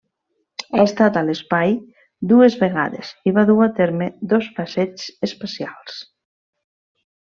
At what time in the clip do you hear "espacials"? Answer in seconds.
5.33-6.05